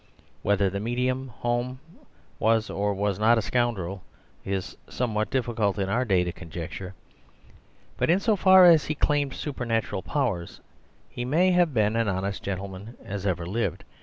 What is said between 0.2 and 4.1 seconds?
Whether the medium Home was or was not a scoundrel